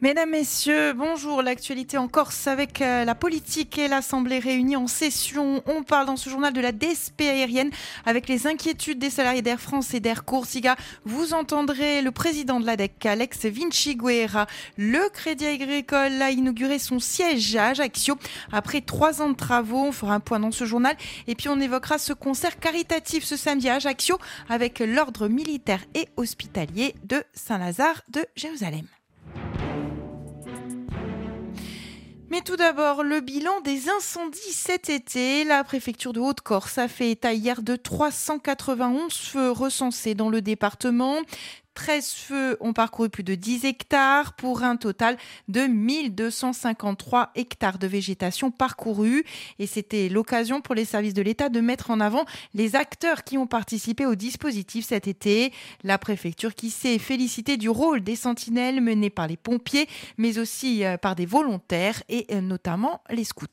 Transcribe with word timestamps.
Mesdames, 0.00 0.30
Messieurs, 0.30 0.92
bonjour. 0.92 1.42
L'actualité 1.42 1.98
en 1.98 2.06
Corse 2.06 2.46
avec 2.46 2.82
euh, 2.82 3.04
la 3.04 3.16
politique 3.16 3.78
et 3.78 3.88
l'Assemblée 3.88 4.38
réunie 4.38 4.76
en 4.76 4.86
session. 4.86 5.60
On 5.66 5.82
parle 5.82 6.06
dans 6.06 6.14
ce 6.14 6.30
journal 6.30 6.52
de 6.52 6.60
la 6.60 6.70
DSP 6.70 7.22
aérienne 7.22 7.70
avec 8.06 8.28
les 8.28 8.46
inquiétudes 8.46 9.00
des 9.00 9.10
salariés 9.10 9.42
d'Air 9.42 9.58
France 9.58 9.94
et 9.94 9.98
d'Air 9.98 10.24
Corsica. 10.24 10.76
Vous 11.04 11.34
entendrez 11.34 12.00
le 12.00 12.12
président 12.12 12.60
de 12.60 12.66
l'ADEC, 12.66 13.06
Alex 13.06 13.46
Vinci 13.46 13.96
Guerra. 13.96 14.46
Le 14.76 15.10
Crédit 15.10 15.46
Agricole 15.46 16.22
a 16.22 16.30
inauguré 16.30 16.78
son 16.78 17.00
siège 17.00 17.56
à 17.56 17.70
Ajaccio 17.70 18.16
après 18.52 18.82
trois 18.82 19.20
ans 19.20 19.30
de 19.30 19.36
travaux. 19.36 19.86
On 19.86 19.92
fera 19.92 20.14
un 20.14 20.20
point 20.20 20.38
dans 20.38 20.52
ce 20.52 20.64
journal. 20.64 20.96
Et 21.26 21.34
puis 21.34 21.48
on 21.48 21.58
évoquera 21.58 21.98
ce 21.98 22.12
concert 22.12 22.60
caritatif 22.60 23.24
ce 23.24 23.36
samedi 23.36 23.68
à 23.68 23.74
Ajaccio 23.74 24.16
avec 24.48 24.78
l'ordre 24.78 25.26
militaire 25.26 25.80
et 25.96 26.06
hospitalier 26.16 26.94
de 27.02 27.24
Saint-Lazare 27.34 28.02
de 28.12 28.24
Jérusalem. 28.36 28.86
Mais 32.30 32.42
tout 32.42 32.56
d'abord, 32.56 33.02
le 33.02 33.20
bilan 33.20 33.60
des 33.62 33.88
incendies 33.88 34.52
cet 34.52 34.90
été. 34.90 35.44
La 35.44 35.64
préfecture 35.64 36.12
de 36.12 36.20
Haute-Corse 36.20 36.76
a 36.76 36.86
fait 36.86 37.12
état 37.12 37.32
hier 37.32 37.62
de 37.62 37.74
391 37.74 39.14
feux 39.14 39.50
recensés 39.50 40.14
dans 40.14 40.28
le 40.28 40.42
département. 40.42 41.16
13 41.78 42.12
feux 42.12 42.56
ont 42.58 42.72
parcouru 42.72 43.08
plus 43.08 43.22
de 43.22 43.36
10 43.36 43.64
hectares 43.64 44.32
pour 44.32 44.64
un 44.64 44.74
total 44.74 45.16
de 45.46 45.60
1253 45.60 47.30
hectares 47.36 47.78
de 47.78 47.86
végétation 47.86 48.50
parcourus. 48.50 49.24
Et 49.60 49.68
c'était 49.68 50.08
l'occasion 50.08 50.60
pour 50.60 50.74
les 50.74 50.84
services 50.84 51.14
de 51.14 51.22
l'État 51.22 51.48
de 51.48 51.60
mettre 51.60 51.92
en 51.92 52.00
avant 52.00 52.24
les 52.52 52.74
acteurs 52.74 53.22
qui 53.22 53.38
ont 53.38 53.46
participé 53.46 54.06
au 54.06 54.16
dispositif 54.16 54.86
cet 54.86 55.06
été. 55.06 55.52
La 55.84 55.98
préfecture 55.98 56.56
qui 56.56 56.70
s'est 56.70 56.98
félicitée 56.98 57.56
du 57.56 57.68
rôle 57.68 58.00
des 58.00 58.16
sentinelles 58.16 58.80
menées 58.80 59.08
par 59.08 59.28
les 59.28 59.36
pompiers, 59.36 59.86
mais 60.16 60.40
aussi 60.40 60.84
euh, 60.84 60.96
par 60.96 61.14
des 61.14 61.26
volontaires 61.26 62.02
et 62.08 62.26
euh, 62.32 62.40
notamment 62.40 63.02
les 63.08 63.22
scouts. 63.22 63.46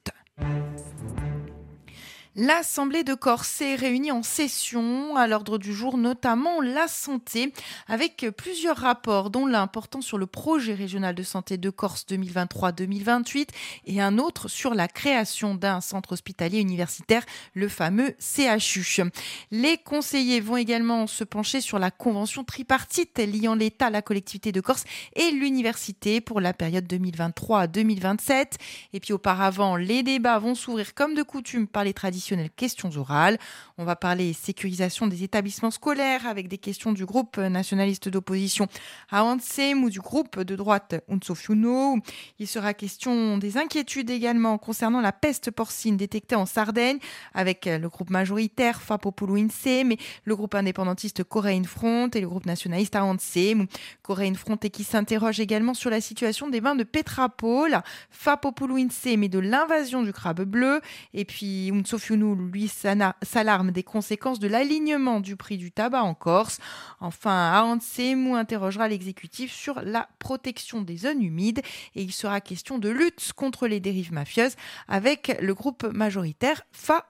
L'Assemblée 2.38 3.06
de 3.06 3.14
Corse 3.14 3.48
s'est 3.48 3.76
réunie 3.76 4.12
en 4.12 4.22
session 4.22 5.16
à 5.16 5.26
l'ordre 5.26 5.58
du 5.58 5.74
jour, 5.74 5.98
notamment 5.98 6.60
la 6.60 6.90
santé, 6.90 7.54
avec 7.88 8.26
plusieurs 8.36 8.76
rapports, 8.76 9.30
dont 9.30 9.46
l'un 9.46 9.68
portant 9.68 10.02
sur 10.02 10.18
le 10.18 10.26
projet 10.26 10.74
régional 10.74 11.16
de 11.16 11.24
santé 11.24 11.58
de 11.58 11.70
Corse 11.70 12.06
2023-2028 12.10 13.48
et 13.86 14.02
un 14.02 14.18
autre 14.18 14.50
sur 14.50 14.74
la 14.74 14.90
création 14.90 15.56
d'un 15.56 15.80
centre 15.80 16.12
hospitalier 16.12 16.60
universitaire, 16.60 17.24
le 17.54 17.70
fameux 17.70 18.14
CHU. 18.20 19.04
Les 19.52 19.78
conseillers 19.78 20.42
vont 20.42 20.58
également 20.58 21.08
se 21.08 21.24
pencher 21.24 21.62
sur 21.62 21.80
la 21.80 21.90
convention 21.90 22.44
tripartite 22.44 23.18
liant 23.18 23.56
l'État, 23.56 23.90
la 23.90 24.02
collectivité 24.02 24.52
de 24.52 24.60
Corse 24.60 24.84
et 25.16 25.32
l'université 25.32 26.20
pour 26.20 26.42
la 26.42 26.52
période 26.52 26.86
2023-2027. 26.86 28.56
Et 28.92 29.00
puis 29.00 29.14
auparavant, 29.14 29.78
les 29.78 30.04
débats 30.04 30.40
vont 30.40 30.54
s'ouvrir 30.54 30.94
comme 30.96 31.14
de 31.14 31.24
coutume 31.24 31.66
par 31.66 31.86
les 31.86 31.94
traditions 31.94 32.25
questions 32.56 32.90
orales. 32.98 33.38
On 33.78 33.86
va 33.86 33.96
parler 33.96 34.34
sécurisation 34.34 35.08
des 35.08 35.24
établissements 35.24 35.72
scolaires 35.72 36.26
avec 36.28 36.48
des 36.48 36.58
questions 36.58 36.92
du 36.92 37.06
groupe 37.06 37.38
nationaliste 37.38 38.10
d'opposition 38.10 38.68
Awansem 39.12 39.84
ou 39.84 39.90
du 39.90 40.00
groupe 40.00 40.40
de 40.40 40.56
droite 40.56 40.96
Unsofiuno. 41.10 41.98
Il 42.40 42.48
sera 42.48 42.74
question 42.74 43.38
des 43.38 43.58
inquiétudes 43.58 44.10
également 44.10 44.58
concernant 44.58 45.02
la 45.02 45.12
peste 45.12 45.52
porcine 45.52 45.98
détectée 45.98 46.36
en 46.36 46.46
Sardaigne 46.46 47.00
avec 47.34 47.66
le 47.66 47.90
groupe 47.90 48.10
majoritaire 48.10 48.82
Fapopulu 48.82 49.48
mais 49.86 49.98
le 50.24 50.36
groupe 50.36 50.56
indépendantiste 50.56 51.24
Coréen 51.24 51.64
Front 51.64 52.10
et 52.14 52.22
le 52.22 52.28
groupe 52.28 52.46
nationaliste 52.46 52.96
Awansem. 52.96 53.68
Coréen 54.02 54.34
Front 54.36 54.58
et 54.64 54.70
qui 54.70 54.84
s'interroge 54.84 55.40
également 55.40 55.74
sur 55.74 55.90
la 55.90 56.02
situation 56.02 56.50
des 56.50 56.60
vins 56.60 56.76
de 56.76 56.84
Petrapol, 56.84 57.82
Fapopulu 58.10 58.88
mais 59.18 59.30
de 59.30 59.40
l'invasion 59.40 60.04
du 60.04 60.14
crabe 60.14 60.44
bleu 60.44 60.82
et 61.14 61.26
puis 61.26 61.72
Unsofiuno 61.74 62.15
lui, 62.16 62.68
s'alarme 62.68 63.72
des 63.72 63.84
conséquences 63.84 64.40
de 64.40 64.48
l'alignement 64.48 65.20
du 65.20 65.36
prix 65.36 65.58
du 65.58 65.72
tabac 65.72 66.04
en 66.04 66.14
Corse. 66.14 66.60
Enfin, 67.00 67.78
Mou 68.16 68.36
interrogera 68.36 68.88
l'exécutif 68.88 69.52
sur 69.52 69.82
la 69.82 70.08
protection 70.20 70.82
des 70.82 70.98
zones 70.98 71.22
humides 71.22 71.62
et 71.96 72.02
il 72.02 72.12
sera 72.12 72.42
question 72.42 72.78
de 72.78 72.90
lutte 72.90 73.34
contre 73.36 73.68
les 73.68 73.80
dérives 73.80 74.14
mafieuses 74.14 74.56
avec 74.88 75.38
le 75.42 75.54
groupe 75.54 75.84
majoritaire 75.94 76.62
FA 76.72 77.06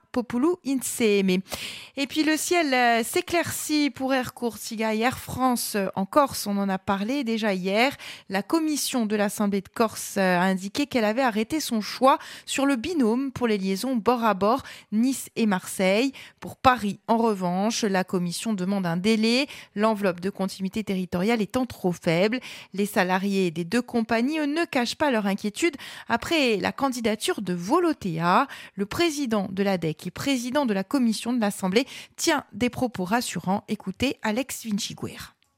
Insieme. 0.66 1.40
Et 1.96 2.06
puis 2.06 2.22
le 2.22 2.36
ciel 2.36 2.72
euh, 2.72 3.02
s'éclaircit 3.02 3.90
pour 3.90 4.14
Air 4.14 4.34
Corsica 4.34 4.94
et 4.94 5.00
Air 5.00 5.18
France 5.18 5.74
euh, 5.76 5.88
en 5.94 6.06
Corse. 6.06 6.46
On 6.46 6.56
en 6.58 6.68
a 6.68 6.78
parlé 6.78 7.24
déjà 7.24 7.54
hier. 7.54 7.96
La 8.28 8.42
commission 8.42 9.06
de 9.06 9.16
l'Assemblée 9.16 9.60
de 9.60 9.68
Corse 9.68 10.16
euh, 10.16 10.38
a 10.38 10.42
indiqué 10.42 10.86
qu'elle 10.86 11.04
avait 11.04 11.22
arrêté 11.22 11.60
son 11.60 11.80
choix 11.80 12.18
sur 12.44 12.66
le 12.66 12.76
binôme 12.76 13.30
pour 13.32 13.46
les 13.46 13.58
liaisons 13.58 13.96
bord 13.96 14.24
à 14.24 14.34
bord 14.34 14.62
Nice 14.92 15.28
et 15.36 15.46
Marseille. 15.46 16.12
Pour 16.40 16.56
Paris, 16.56 16.98
en 17.08 17.16
revanche, 17.16 17.82
la 17.82 18.04
commission 18.04 18.54
demande 18.54 18.86
un 18.86 18.96
délai, 18.96 19.46
l'enveloppe 19.74 20.20
de 20.20 20.30
continuité 20.30 20.84
territoriale 20.84 21.42
étant 21.42 21.66
trop 21.66 21.92
faible. 21.92 22.40
Les 22.74 22.86
salariés 22.86 23.50
des 23.50 23.64
deux 23.64 23.82
compagnies 23.82 24.38
ne 24.38 24.64
cachent 24.64 24.96
pas 24.96 25.10
leur 25.10 25.26
inquiétude 25.26 25.76
après 26.08 26.56
la 26.56 26.72
candidature 26.72 27.42
de 27.42 27.52
Volotea. 27.52 28.46
Le 28.74 28.86
président 28.86 29.48
de 29.50 29.62
DEC 30.06 30.14
président 30.14 30.66
de 30.66 30.74
la 30.74 30.84
commission 30.84 31.32
de 31.32 31.40
l'Assemblée, 31.40 31.86
tient 32.16 32.44
des 32.52 32.70
propos 32.70 33.04
rassurants. 33.04 33.64
Écoutez 33.68 34.18
Alex 34.22 34.66
Vinciguer. 34.66 35.16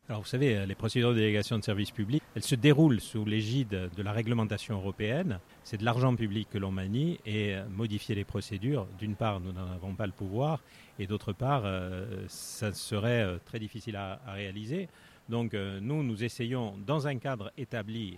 Alors 0.09 0.23
vous 0.23 0.29
savez, 0.29 0.65
les 0.65 0.75
procédures 0.75 1.11
de 1.11 1.17
délégation 1.17 1.59
de 1.59 1.65
services 1.65 1.91
publics, 1.91 2.23
elles 2.35 2.43
se 2.43 2.55
déroulent 2.55 3.01
sous 3.01 3.27
l'égide 3.27 3.91
de 3.95 4.03
la 4.03 4.13
réglementation 4.13 4.77
européenne. 4.77 5.39
C'est 5.65 5.77
de 5.77 5.85
l'argent 5.85 6.17
public 6.17 6.49
que 6.51 6.57
l'on 6.57 6.71
manie 6.71 7.21
et 7.27 7.57
modifier 7.69 8.15
les 8.15 8.25
procédures, 8.25 8.87
d'une 8.99 9.17
part, 9.17 9.39
nous 9.41 9.53
n'en 9.53 9.71
avons 9.71 9.95
pas 9.95 10.07
le 10.07 10.13
pouvoir 10.13 10.63
et 10.99 11.07
d'autre 11.07 11.33
part, 11.33 11.63
euh, 11.65 12.25
ça 12.29 12.73
serait 12.73 13.23
euh, 13.23 13.39
très 13.45 13.59
difficile 13.59 13.97
à, 13.97 14.21
réaliser. 14.27 14.89
Donc 15.29 15.55
euh, 15.55 15.79
nous, 15.81 16.03
nous 16.03 16.25
essayons, 16.25 16.77
dans 16.87 17.07
un 17.07 17.19
cadre 17.19 17.53
établi, 17.57 18.17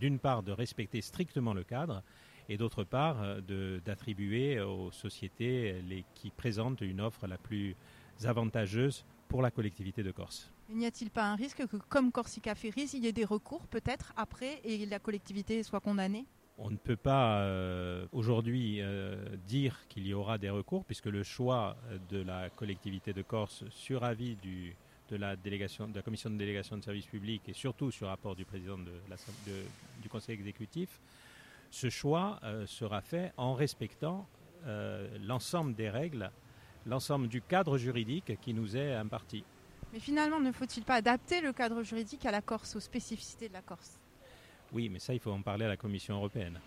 d'une 0.00 0.18
part, 0.18 0.42
de 0.42 0.52
respecter 0.52 1.02
strictement 1.02 1.52
le 1.52 1.64
cadre 1.64 2.02
et 2.52 2.58
d'autre 2.58 2.84
part 2.84 3.16
euh, 3.22 3.80
d'attribuer 3.80 4.60
aux 4.60 4.90
sociétés 4.92 5.80
les, 5.88 6.04
qui 6.14 6.30
présentent 6.30 6.82
une 6.82 7.00
offre 7.00 7.26
la 7.26 7.38
plus 7.38 7.74
avantageuse 8.24 9.06
pour 9.28 9.40
la 9.40 9.50
collectivité 9.50 10.02
de 10.02 10.10
Corse. 10.10 10.52
N'y 10.68 10.84
a-t-il 10.84 11.10
pas 11.10 11.24
un 11.24 11.34
risque 11.34 11.66
que, 11.66 11.76
comme 11.88 12.12
Corsica 12.12 12.54
Ferris, 12.54 12.90
il 12.92 13.04
y 13.04 13.06
ait 13.06 13.12
des 13.12 13.24
recours 13.24 13.66
peut-être 13.68 14.12
après 14.16 14.60
et 14.64 14.84
la 14.84 14.98
collectivité 14.98 15.62
soit 15.62 15.80
condamnée? 15.80 16.26
On 16.58 16.70
ne 16.70 16.76
peut 16.76 16.96
pas 16.96 17.38
euh, 17.38 18.06
aujourd'hui 18.12 18.82
euh, 18.82 19.16
dire 19.46 19.78
qu'il 19.88 20.06
y 20.06 20.12
aura 20.12 20.36
des 20.36 20.50
recours 20.50 20.84
puisque 20.84 21.06
le 21.06 21.22
choix 21.22 21.76
de 22.10 22.22
la 22.22 22.50
collectivité 22.50 23.14
de 23.14 23.22
Corse 23.22 23.64
sur 23.70 24.04
avis 24.04 24.36
du, 24.36 24.76
de, 25.08 25.16
la 25.16 25.36
délégation, 25.36 25.88
de 25.88 25.96
la 25.96 26.02
commission 26.02 26.28
de 26.28 26.36
délégation 26.36 26.76
de 26.76 26.82
services 26.82 27.06
publics 27.06 27.48
et 27.48 27.54
surtout 27.54 27.90
sur 27.90 28.08
rapport 28.08 28.36
du 28.36 28.44
président 28.44 28.76
de 28.76 28.92
du 30.02 30.08
conseil 30.10 30.34
exécutif 30.34 31.00
ce 31.72 31.88
choix 31.88 32.38
euh, 32.44 32.66
sera 32.66 33.00
fait 33.00 33.32
en 33.38 33.54
respectant 33.54 34.28
euh, 34.66 35.08
l'ensemble 35.26 35.74
des 35.74 35.88
règles, 35.88 36.30
l'ensemble 36.86 37.28
du 37.28 37.40
cadre 37.40 37.78
juridique 37.78 38.38
qui 38.40 38.52
nous 38.52 38.76
est 38.76 38.94
imparti. 38.94 39.42
Mais 39.92 39.98
finalement, 39.98 40.38
ne 40.38 40.52
faut-il 40.52 40.84
pas 40.84 40.96
adapter 40.96 41.40
le 41.40 41.52
cadre 41.52 41.82
juridique 41.82 42.26
à 42.26 42.30
la 42.30 42.42
Corse, 42.42 42.76
aux 42.76 42.80
spécificités 42.80 43.48
de 43.48 43.54
la 43.54 43.62
Corse? 43.62 43.98
Oui, 44.72 44.88
mais 44.90 44.98
ça, 44.98 45.14
il 45.14 45.20
faut 45.20 45.32
en 45.32 45.42
parler 45.42 45.64
à 45.64 45.68
la 45.68 45.76
Commission 45.76 46.16
européenne. 46.16 46.60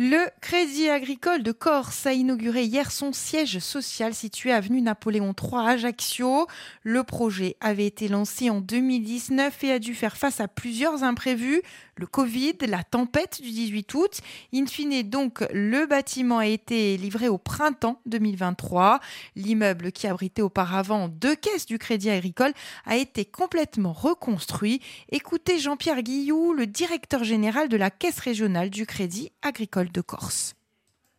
Le 0.00 0.30
Crédit 0.40 0.88
Agricole 0.88 1.42
de 1.42 1.50
Corse 1.50 2.06
a 2.06 2.12
inauguré 2.12 2.62
hier 2.62 2.92
son 2.92 3.12
siège 3.12 3.58
social 3.58 4.14
situé 4.14 4.52
avenue 4.52 4.80
Napoléon 4.80 5.34
III 5.36 5.54
à 5.54 5.70
Ajaccio. 5.70 6.46
Le 6.84 7.02
projet 7.02 7.56
avait 7.60 7.86
été 7.86 8.06
lancé 8.06 8.48
en 8.48 8.60
2019 8.60 9.64
et 9.64 9.72
a 9.72 9.80
dû 9.80 9.94
faire 9.94 10.16
face 10.16 10.38
à 10.40 10.46
plusieurs 10.46 11.02
imprévus, 11.02 11.62
le 11.98 12.06
Covid, 12.06 12.54
la 12.66 12.84
tempête 12.84 13.42
du 13.42 13.50
18 13.50 13.94
août. 13.94 14.20
In 14.54 14.66
fine, 14.66 15.02
donc, 15.02 15.44
le 15.52 15.86
bâtiment 15.86 16.38
a 16.38 16.46
été 16.46 16.96
livré 16.96 17.28
au 17.28 17.38
printemps 17.38 18.00
2023. 18.06 19.00
L'immeuble 19.36 19.92
qui 19.92 20.06
abritait 20.06 20.42
auparavant 20.42 21.08
deux 21.08 21.34
caisses 21.34 21.66
du 21.66 21.78
Crédit 21.78 22.10
Agricole 22.10 22.52
a 22.86 22.96
été 22.96 23.24
complètement 23.24 23.92
reconstruit. 23.92 24.80
Écoutez 25.10 25.58
Jean-Pierre 25.58 26.02
Guillou, 26.02 26.52
le 26.52 26.66
directeur 26.66 27.24
général 27.24 27.68
de 27.68 27.76
la 27.76 27.90
Caisse 27.90 28.20
régionale 28.20 28.70
du 28.70 28.86
Crédit 28.86 29.32
Agricole 29.42 29.90
de 29.90 30.00
Corse. 30.00 30.54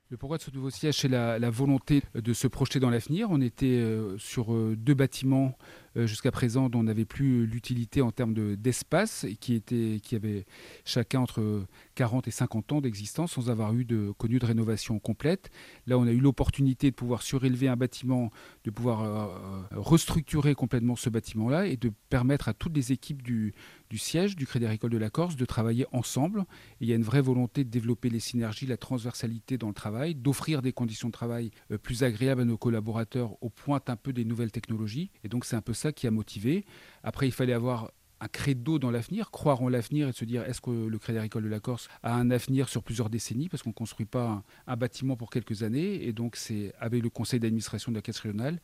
Le 0.10 0.18
pourquoi 0.18 0.40
de 0.40 0.42
ce 0.42 0.50
nouveau 0.50 0.72
siège, 0.72 0.96
c'est 0.96 1.08
la, 1.08 1.38
volonté 1.52 2.02
de 2.16 2.34
se 2.34 2.48
projeter 2.48 2.80
dans 2.80 2.90
l'avenir? 2.90 3.28
On 3.30 3.42
était 3.42 3.68
euh, 3.68 4.18
sur 4.18 4.56
euh, 4.56 4.76
deux 4.76 4.96
bâtiments 4.96 5.56
jusqu'à 5.96 6.32
présent 6.32 6.70
dont 6.70 6.80
on 6.80 6.84
n'avait 6.84 7.06
plus 7.06 7.46
l'utilité 7.46 8.02
en 8.02 8.12
termes 8.12 8.56
d'espace 8.56 9.24
et 9.24 9.36
qui, 9.36 9.54
était, 9.54 10.00
qui 10.02 10.16
avaient 10.16 10.46
chacun 10.86 11.22
entre 11.22 11.66
40 11.96 12.28
et 12.28 12.32
50 12.32 12.72
ans 12.74 12.82
d'existence 12.82 13.34
sans 13.34 13.50
avoir 13.50 13.74
eu 13.74 13.86
de, 13.86 14.12
connu 14.18 14.40
de 14.40 14.46
rénovation 14.46 15.00
complète. 15.00 15.50
Là, 15.88 15.98
on 15.98 16.08
a 16.08 16.12
eu 16.12 16.20
l'opportunité 16.20 16.92
de 16.92 16.96
pouvoir 16.96 17.22
surélever 17.22 17.68
un 17.68 17.76
bâtiment, 17.76 18.32
de 18.64 18.72
pouvoir 18.72 19.68
restructurer 19.72 20.56
complètement 20.56 20.96
ce 20.96 21.10
bâtiment-là 21.10 21.68
et 21.68 21.78
de 21.78 21.92
permettre 22.10 22.48
à 22.48 22.54
toutes 22.54 22.76
les 22.76 22.92
équipes 22.92 23.22
du, 23.22 23.54
siège 23.96 24.36
du 24.36 24.46
Crédit 24.46 24.66
Agricole 24.66 24.92
de 24.92 24.98
la 24.98 25.10
Corse 25.10 25.36
de 25.36 25.46
travailler 25.46 25.86
ensemble. 25.92 26.46
il 26.80 26.88
y 26.88 26.94
a 26.94 26.96
une 26.96 27.04
vraie 27.04 27.22
volonté 27.22 27.64
de 27.64 27.70
développer 27.70 28.10
les 28.10 28.20
synergies, 28.20 28.66
la 28.66 28.78
transversalité 28.78 29.58
dans 29.58 29.68
le 29.68 29.74
travail, 29.74 30.16
d'offrir 30.16 30.62
des 30.62 30.72
conditions 30.72 31.10
de 31.10 31.14
travail 31.14 31.52
euh, 31.72 31.78
plus 31.78 32.04
agréables 32.04 32.42
à 32.42 32.46
nos 32.46 32.58
collaborateurs 32.58 33.36
au 33.42 33.50
point 33.50 33.82
un 33.88 33.96
peu 33.96 34.14
des 34.14 34.26
nouvelles 34.26 34.52
technologies. 34.52 35.10
Et 35.24 35.30
donc 35.30 35.46
c'est 35.46 35.56
un 35.56 35.62
peu 35.62 35.74
ça 35.80 35.92
qui 35.92 36.08
a 36.08 36.12
motivé. 36.12 36.66
Après, 37.04 37.28
il 37.28 37.32
fallait 37.32 37.54
avoir 37.54 37.92
un 38.22 38.28
credo 38.28 38.80
dans 38.80 38.92
l'avenir, 38.92 39.32
croire 39.32 39.62
en 39.62 39.70
l'avenir 39.70 40.10
et 40.10 40.12
se 40.12 40.26
dire 40.26 40.44
est-ce 40.44 40.62
que 40.62 40.72
le 40.72 41.00
Crédit 41.00 41.20
Agricole 41.20 41.44
de 41.44 41.50
la 41.50 41.60
Corse 41.60 41.88
a 42.04 42.16
un 42.16 42.32
avenir 42.32 42.68
sur 42.70 42.84
plusieurs 42.84 43.10
décennies? 43.10 43.50
Parce 43.50 43.64
qu'on 43.64 43.70
ne 43.70 43.76
construit 43.76 44.06
pas 44.06 44.44
un, 44.68 44.76
bâtiment 44.76 45.16
pour 45.16 45.30
quelques 45.30 45.64
années. 45.64 46.06
Et 46.06 46.14
donc, 46.14 46.36
c'est 46.36 46.74
avec 46.80 47.02
le 47.02 47.10
conseil 47.10 47.40
d'administration 47.40 47.92
de 47.92 47.98
la 47.98 48.02
Caisse 48.02 48.20
régionale, 48.20 48.60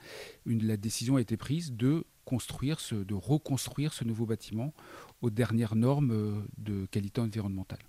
une, 0.45 0.65
la 0.67 0.77
décision 0.77 1.15
a 1.15 1.21
été 1.21 1.38
prise 1.38 1.71
de 1.73 2.03
construire, 2.25 2.79
de 2.91 3.13
reconstruire 3.13 3.94
ce 3.94 4.03
nouveau 4.03 4.25
bâtiment 4.25 4.73
aux 5.21 5.29
dernières 5.29 5.75
normes 5.75 6.11
euh, 6.11 6.41
de 6.57 6.85
qualité 6.88 7.21
environnementale. 7.21 7.79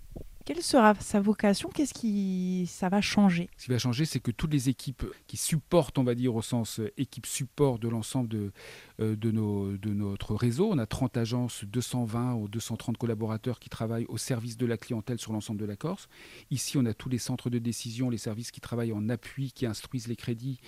Quelle 0.47 0.63
sera 0.63 0.95
sa 1.01 1.19
vocation? 1.19 1.67
Qu'est-ce 1.67 1.93
qui 1.93 2.69
ça 2.71 2.87
va 2.87 3.01
changer? 3.01 3.49
Ce 3.57 3.65
qui 3.65 3.69
va 3.69 3.79
changer, 3.79 4.05
c'est 4.05 4.21
que 4.21 4.31
toutes 4.31 4.53
les 4.53 4.69
équipes 4.69 5.03
qui 5.27 5.35
supportent, 5.35 5.97
on 5.97 6.05
va 6.05 6.15
dire 6.15 6.33
au 6.33 6.41
sens 6.41 6.79
euh, 6.79 6.89
équipe 6.95 7.25
support 7.25 7.79
de 7.79 7.89
l'ensemble 7.89 8.29
de, 8.29 8.53
euh, 9.01 9.17
de, 9.17 9.29
de 9.29 9.89
notre 9.89 10.35
réseau, 10.35 10.69
on 10.71 10.77
a 10.77 10.85
30 10.85 11.17
agences, 11.17 11.65
220 11.65 12.35
ou 12.35 12.47
230 12.47 12.97
collaborateurs 12.97 13.59
qui 13.59 13.67
travaillent 13.67 14.05
au 14.05 14.17
service 14.17 14.55
de 14.55 14.65
la 14.65 14.77
clientèle 14.77 15.19
sur 15.19 15.33
l'ensemble 15.33 15.59
de 15.59 15.65
la 15.65 15.75
Corse. 15.75 16.07
Ici, 16.49 16.77
on 16.77 16.85
a 16.85 16.93
tous 16.93 17.09
les 17.09 17.17
centres 17.17 17.49
de 17.49 17.59
décision, 17.59 18.09
les 18.09 18.17
services 18.17 18.51
qui 18.51 18.61
travaillent 18.61 18.93
en 18.93 19.09
appui, 19.09 19.51
qui 19.51 19.65
instruisent 19.65 20.07
les 20.07 20.15
crédits, 20.15 20.61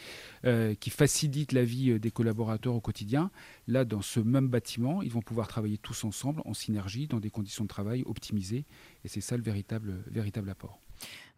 euh, 0.43 0.75
qui 0.75 0.89
facilitent 0.89 1.53
la 1.53 1.63
vie 1.63 1.97
des 2.01 2.11
collaborateurs 2.11 2.75
au 2.75 2.81
quotidien. 2.81 3.31
Là, 3.65 3.85
dans 3.85 4.01
ce 4.01 4.19
même 4.19 4.49
bâtiment, 4.49 5.01
ils 5.01 5.11
vont 5.11 5.21
pouvoir 5.21 5.47
travailler 5.47 5.77
tous 5.77 6.03
ensemble 6.03 6.41
en 6.43 6.53
synergie, 6.53 7.07
dans 7.07 7.21
des 7.21 7.29
conditions 7.29 7.63
de 7.63 7.69
travail 7.69 8.03
optimisées. 8.05 8.65
Et 9.05 9.07
c'est 9.07 9.21
ça 9.21 9.37
le 9.37 9.43
véritable, 9.43 9.68
véritable 10.07 10.49
apport. 10.49 10.79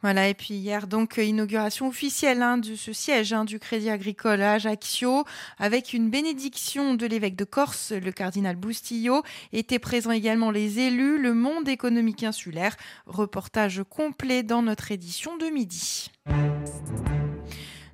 Voilà, 0.01 0.29
et 0.29 0.33
puis 0.33 0.55
hier, 0.55 0.87
donc, 0.87 1.19
euh, 1.19 1.23
inauguration 1.23 1.87
officielle 1.87 2.41
hein, 2.41 2.57
de 2.57 2.75
ce 2.75 2.91
siège 2.91 3.33
hein, 3.33 3.45
du 3.45 3.59
Crédit 3.59 3.91
Agricole 3.91 4.41
à 4.41 4.53
Ajaccio, 4.53 5.25
avec 5.59 5.93
une 5.93 6.09
bénédiction 6.09 6.95
de 6.95 7.05
l'évêque 7.05 7.35
de 7.35 7.43
Corse, 7.43 7.91
le 7.91 8.11
cardinal 8.11 8.55
Boustillot. 8.55 9.21
Étaient 9.53 9.77
présents 9.77 10.11
également 10.11 10.49
les 10.49 10.79
élus, 10.79 11.21
le 11.21 11.35
monde 11.35 11.69
économique 11.69 12.23
insulaire. 12.23 12.75
Reportage 13.05 13.83
complet 13.87 14.41
dans 14.41 14.63
notre 14.63 14.91
édition 14.91 15.37
de 15.37 15.45
midi. 15.45 16.09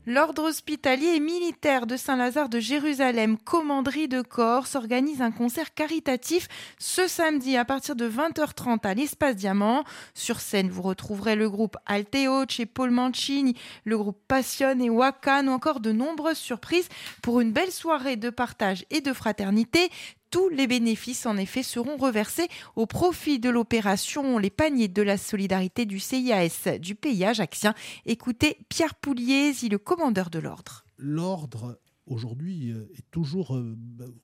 L'ordre 0.10 0.44
hospitalier 0.44 1.16
et 1.16 1.20
militaire 1.20 1.86
de 1.86 1.98
Saint-Lazare 1.98 2.48
de 2.48 2.62
Jérusalem, 2.62 3.38
commanderie 3.38 4.08
de 4.08 4.22
Corse, 4.22 4.76
organise 4.76 5.22
un 5.22 5.32
concert 5.32 5.74
caritatif 5.74 6.48
ce 6.80 7.10
samedi 7.10 7.58
à 7.58 7.66
partir 7.66 7.94
de 7.94 8.10
20h30 8.10 8.88
à 8.88 8.94
l'Espace 8.94 9.36
Diamant. 9.36 9.84
Sur 10.14 10.40
scène, 10.40 10.70
vous 10.70 10.82
retrouverez 10.82 11.36
le 11.36 11.50
groupe 11.50 11.76
Alteo, 11.86 12.46
chez 12.48 12.66
Paul 12.66 12.92
Mancini, 12.92 13.58
le 13.84 13.98
groupe 13.98 14.18
Passion 14.30 14.80
et 14.80 14.90
Wakan 14.90 15.50
ou 15.50 15.52
encore 15.52 15.82
de 15.82 15.92
nombreuses 15.92 16.38
surprises 16.38 16.88
pour 17.22 17.42
une 17.42 17.52
belle 17.52 17.74
soirée 17.74 18.16
de 18.16 18.30
partage 18.30 18.86
et 18.90 19.02
de 19.02 19.12
fraternité. 19.12 19.90
Tous 20.30 20.50
les 20.50 20.68
bénéfices, 20.68 21.26
en 21.26 21.38
effet, 21.38 21.64
seront 21.64 21.96
reversés 21.96 22.48
au 22.76 22.86
profit 22.86 23.40
de 23.40 23.50
l'opération 23.50 24.38
Les 24.38 24.50
paniers 24.50 24.90
de 24.90 25.02
la 25.02 25.18
solidarité 25.18 25.86
du 25.86 26.00
CIAS 26.00 26.78
du 26.80 26.96
pays 26.96 27.24
ajaxien. 27.24 27.74
Écoutez 28.06 28.58
Pierre 28.68 28.96
Pouliez, 28.96 29.54
le 29.70 29.78
commandeur 29.78 30.30
de 30.30 30.40
l'ordre. 30.40 30.86
L'ordre, 30.98 31.80
aujourd'hui, 32.06 32.72
euh, 32.72 32.92
est 32.98 33.10
toujours 33.12 33.56
euh, 33.56 33.78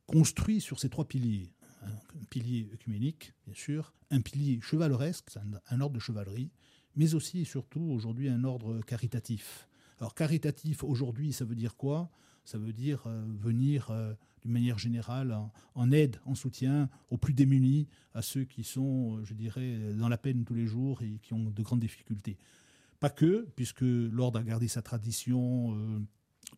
construit 0.08 0.60
sur 0.60 0.80
ces 0.80 0.90
trois 0.90 1.06
piliers. 1.06 1.52
Un 1.84 2.24
pilier 2.30 2.70
œcuménique, 2.74 3.34
bien 3.46 3.56
sûr, 3.56 3.94
un 4.10 4.22
pilier 4.22 4.60
chevaleresque, 4.62 5.30
un 5.68 5.82
ordre 5.82 5.96
de 5.96 6.00
chevalerie, 6.00 6.50
mais 6.96 7.14
aussi 7.14 7.42
et 7.42 7.46
surtout 7.46 7.82
aujourd'hui 7.82 8.30
un 8.30 8.44
ordre 8.44 8.80
caritatif. 8.82 9.68
Alors 10.00 10.16
caritatif, 10.16 10.84
aujourd'hui, 10.84 11.34
ça 11.34 11.46
veut 11.46 11.56
dire 11.56 11.76
quoi? 11.76 12.10
Ça 12.46 12.58
veut 12.58 12.74
dire 12.74 13.04
euh, 13.08 13.24
venir 13.40 13.92
d'une 14.42 14.52
manière 14.52 14.78
générale, 14.78 15.38
en, 15.76 15.92
aide, 15.92 16.18
en 16.26 16.36
soutien 16.36 16.90
aux 17.10 17.18
plus 17.18 17.34
démunis, 17.34 17.88
à 18.14 18.22
ceux 18.22 18.44
qui 18.44 18.64
sont, 18.64 19.24
je 19.24 19.34
dirais, 19.34 19.94
dans 19.98 20.10
la 20.10 20.18
peine 20.18 20.44
tous 20.44 20.54
les 20.54 20.68
jours 20.68 21.02
et 21.02 21.20
qui 21.22 21.34
ont 21.34 21.50
de 21.50 21.64
grandes 21.64 21.80
difficultés. 21.80 22.38
Pas 23.04 23.10
que, 23.10 23.50
puisque 23.58 23.82
l'ordre 23.82 24.40
a 24.40 24.44
gardé 24.44 24.70
sa 24.70 24.82
tradition 24.82 25.76
euh, 25.76 26.00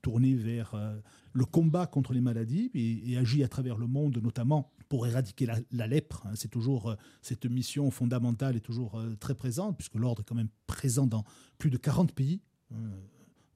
tournée 0.03 0.35
vers 0.35 0.75
euh, 0.75 0.95
le 1.33 1.43
combat 1.43 1.87
contre 1.87 2.13
les 2.13 2.21
maladies 2.21 2.69
et, 2.75 3.17
agit 3.17 3.43
à 3.43 3.47
travers 3.47 3.79
le 3.79 3.87
monde, 3.87 4.19
notamment 4.21 4.71
pour 4.87 5.07
éradiquer 5.07 5.47
la, 5.71 5.87
lèpre. 5.87 6.23
Hein. 6.27 6.33
C'est 6.35 6.51
toujours 6.51 6.91
euh, 6.91 6.95
cette 7.23 7.47
mission 7.47 7.89
fondamentale 7.89 8.55
est 8.55 8.59
toujours 8.59 9.01
très 9.19 9.33
présente, 9.33 9.75
puisque 9.75 9.95
l'ordre 9.95 10.21
est 10.21 10.23
quand 10.23 10.35
même 10.35 10.51
présent 10.67 11.07
dans 11.07 11.23
plus 11.57 11.71
de 11.71 11.77
40 11.77 12.13
pays 12.13 12.43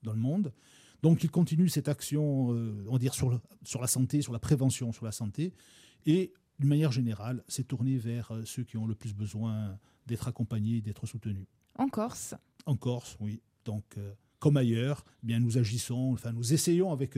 dans 0.02 0.14
le 0.14 0.20
monde. 0.20 0.52
Donc 1.02 1.24
il 1.24 1.32
continue 1.32 1.70
cette 1.70 1.88
action, 1.88 2.54
euh, 2.54 2.86
on 2.88 2.94
va 2.94 3.00
dire, 3.00 3.14
sur, 3.14 3.40
sur 3.64 3.82
la 3.82 3.88
santé, 3.88 4.22
sur 4.22 4.34
la 4.34 4.40
prévention, 4.40 4.92
sur 4.92 5.06
la 5.06 5.12
santé. 5.12 5.54
Et 6.06 6.34
d'une 6.60 6.70
manière 6.70 6.92
générale, 6.92 7.44
c'est 7.48 7.68
tourné 7.68 7.98
vers 7.98 8.32
euh, 8.32 8.44
ceux 8.46 8.64
qui 8.64 8.78
ont 8.78 8.86
le 8.86 8.96
plus 8.96 9.14
besoin 9.14 9.78
d'être 10.08 10.28
accompagnés, 10.28 10.82
d'être 10.82 11.06
soutenus. 11.06 11.48
En 11.78 11.88
Corse? 11.88 12.36
En 12.66 12.76
Corse, 12.76 13.16
oui. 13.20 13.42
Donc, 13.66 13.86
euh, 13.98 14.14
comme 14.40 14.58
ailleurs, 14.58 15.06
eh 15.24 15.28
bien 15.28 15.40
nous 15.40 15.58
agissons, 15.58 16.12
enfin 16.14 16.32
nous 16.32 16.54
essayons 16.54 16.92
avec 16.92 17.18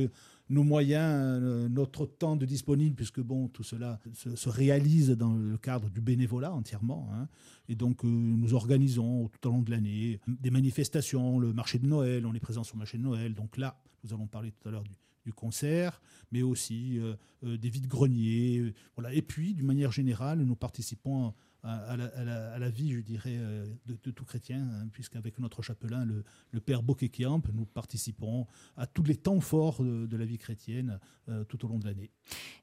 nos 0.49 0.63
moyens, 0.63 1.41
notre 1.69 2.05
temps 2.05 2.35
de 2.35 2.45
disponible, 2.45 2.95
puisque 2.95 3.21
bon, 3.21 3.47
tout 3.47 3.63
cela 3.63 3.99
se, 4.13 4.49
réalise 4.49 5.11
dans 5.11 5.33
le 5.33 5.57
cadre 5.57 5.89
du 5.89 6.01
bénévolat 6.01 6.51
entièrement. 6.51 7.09
Hein. 7.13 7.27
Et 7.69 7.75
donc 7.75 8.03
nous 8.03 8.53
organisons 8.53 9.29
tout 9.29 9.47
au 9.47 9.51
long 9.51 9.61
de 9.61 9.71
l'année 9.71 10.19
des 10.27 10.51
manifestations, 10.51 11.39
le 11.39 11.53
marché 11.53 11.79
de 11.79 11.87
Noël, 11.87 12.25
on 12.25 12.33
est 12.33 12.39
présent 12.39 12.63
sur 12.63 12.75
le 12.75 12.79
marché 12.79 12.97
de 12.97 13.03
Noël. 13.03 13.33
Donc 13.33 13.57
là, 13.57 13.81
nous 14.03 14.13
allons 14.13 14.27
parler 14.27 14.51
tout 14.51 14.67
à 14.67 14.71
l'heure 14.71 14.83
du, 14.83 14.91
concert, 15.33 16.01
mais 16.31 16.41
aussi 16.41 16.99
des 17.43 17.69
vides-greniers. 17.69 18.73
voilà. 18.97 19.13
Et 19.13 19.21
puis, 19.21 19.53
d'une 19.53 19.67
manière 19.67 19.91
générale, 19.91 20.39
nous 20.39 20.55
participons 20.55 21.27
à, 21.27 21.33
la, 21.63 22.69
vie, 22.69 22.91
je 22.91 22.99
dirais, 22.99 23.37
euh, 23.37 23.65
de, 23.85 24.11
tout 24.11 24.25
chrétien, 24.25 24.61
hein, 24.61 24.87
puisqu'avec 24.91 25.39
notre 25.39 25.61
chapelain, 25.61 26.05
le, 26.05 26.23
le 26.51 26.59
père 26.59 26.83
Bokekiamp, 26.83 27.41
nous 27.53 27.65
participons 27.65 28.47
à 28.77 28.87
tous 28.87 29.03
les 29.03 29.15
temps 29.15 29.39
forts 29.39 29.83
de, 29.83 30.17
la 30.17 30.25
vie 30.25 30.37
chrétienne 30.37 30.99
euh, 31.29 31.43
tout 31.43 31.63
au 31.65 31.67
long 31.67 31.79
de 31.79 31.85
l'année. 31.85 32.11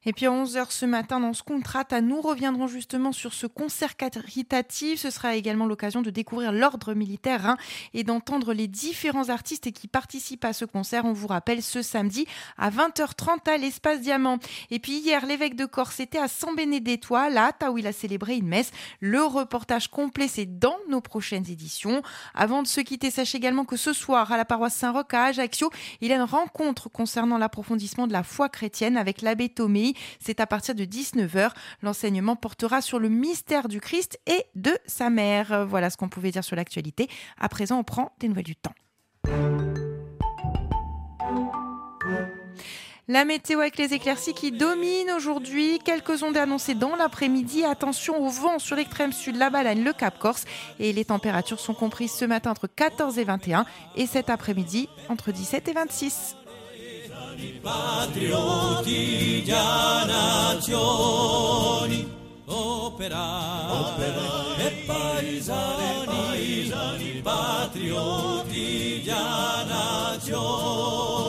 Et 0.05 0.13
puis 0.13 0.27
à 0.27 0.31
11h 0.31 0.67
ce 0.69 0.85
matin, 0.85 1.19
dans 1.19 1.33
ce 1.33 1.43
contrat, 1.43 1.83
nous 2.01 2.21
reviendrons 2.21 2.67
justement 2.67 3.11
sur 3.11 3.33
ce 3.33 3.47
concert 3.47 3.97
caritatif. 3.97 5.01
Ce 5.01 5.09
sera 5.09 5.35
également 5.35 5.65
l'occasion 5.65 6.01
de 6.01 6.09
découvrir 6.09 6.53
l'ordre 6.53 6.93
militaire 6.93 7.45
hein, 7.45 7.57
et 7.93 8.05
d'entendre 8.05 8.53
les 8.53 8.67
différents 8.67 9.27
artistes 9.27 9.71
qui 9.71 9.89
participent 9.89 10.45
à 10.45 10.53
ce 10.53 10.63
concert. 10.63 11.03
On 11.03 11.11
vous 11.11 11.27
rappelle 11.27 11.61
ce 11.61 11.81
samedi 11.81 12.25
à 12.57 12.69
20h30 12.69 13.49
à 13.49 13.57
l'Espace 13.57 13.99
Diamant. 13.99 14.39
Et 14.71 14.79
puis 14.79 14.99
hier, 14.99 15.25
l'évêque 15.25 15.55
de 15.55 15.65
Corse 15.65 15.99
était 15.99 16.17
à 16.17 16.29
San 16.29 16.55
Benedetto, 16.55 17.15
là, 17.15 17.51
où 17.69 17.77
il 17.77 17.87
a 17.87 17.91
célébré 17.91 18.37
une 18.37 18.47
messe. 18.47 18.71
Le 19.01 19.21
reportage 19.23 19.89
complet, 19.89 20.29
c'est 20.29 20.59
dans 20.59 20.77
nos 20.87 21.01
prochaines 21.01 21.49
éditions. 21.49 22.01
Avant 22.33 22.63
de 22.63 22.67
se 22.67 22.79
quitter, 22.79 23.11
sachez 23.11 23.37
également 23.37 23.65
que 23.65 23.75
ce 23.75 23.91
soir, 23.91 24.31
à 24.31 24.37
la 24.37 24.45
paroisse 24.45 24.75
Saint-Roch 24.75 25.13
à 25.13 25.25
Ajaccio, 25.25 25.69
il 25.99 26.09
y 26.09 26.13
a 26.13 26.15
une 26.15 26.21
rencontre 26.21 26.89
concernant 26.89 27.37
l'approfondissement 27.37 28.07
de 28.07 28.13
la 28.13 28.23
foi 28.23 28.47
chrétienne 28.47 28.95
avec 28.95 29.21
l'abbé 29.21 29.49
C'est 30.19 30.39
à 30.39 30.47
partir 30.47 30.75
de 30.75 30.83
19h. 30.83 31.51
L'enseignement 31.81 32.35
portera 32.35 32.81
sur 32.81 32.99
le 32.99 33.09
mystère 33.09 33.67
du 33.67 33.79
Christ 33.79 34.19
et 34.27 34.45
de 34.55 34.77
sa 34.85 35.09
mère. 35.09 35.65
Voilà 35.67 35.89
ce 35.89 35.97
qu'on 35.97 36.09
pouvait 36.09 36.31
dire 36.31 36.43
sur 36.43 36.55
l'actualité. 36.55 37.07
À 37.39 37.49
présent, 37.49 37.79
on 37.79 37.83
prend 37.83 38.11
des 38.19 38.27
nouvelles 38.27 38.43
du 38.43 38.55
temps. 38.55 38.73
La 43.11 43.25
météo 43.25 43.59
avec 43.59 43.77
les 43.77 43.95
éclaircies 43.95 44.35
qui 44.35 44.51
dominent 44.51 45.09
aujourd'hui. 45.17 45.79
Quelques 45.83 46.21
ondes 46.21 46.37
annoncées 46.37 46.75
dans 46.75 46.95
l'après-midi. 46.95 47.63
Attention 47.65 48.23
au 48.23 48.29
vent 48.29 48.59
sur 48.59 48.75
l'extrême 48.75 49.13
sud, 49.13 49.35
la 49.35 49.49
Balagne, 49.49 49.83
le 49.83 49.93
Cap 49.93 50.19
Corse. 50.19 50.45
Et 50.79 50.93
les 50.93 51.05
températures 51.05 51.59
sont 51.59 51.73
comprises 51.73 52.11
ce 52.11 52.25
matin 52.25 52.51
entre 52.51 52.67
14 52.67 53.17
et 53.17 53.23
21 53.23 53.65
et 53.95 54.05
cet 54.05 54.29
après-midi 54.29 54.89
entre 55.09 55.31
17 55.31 55.69
et 55.69 55.73
26. 55.73 56.35
Giovani 57.29 57.59
patrioti 57.61 59.43
di 59.43 59.51
nazioni, 60.07 60.97
operai, 62.45 63.69
operai 63.69 64.65
e 64.65 64.83
paesani, 64.87 66.05
paesani 66.05 67.21
patrioti 67.21 69.01
di 69.03 69.11
nazioni. 69.67 71.28